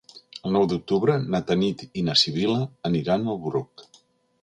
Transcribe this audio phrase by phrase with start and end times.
[0.47, 2.59] El nou d'octubre na Tanit i na Sibil·la
[2.93, 3.91] aniran al Bruc.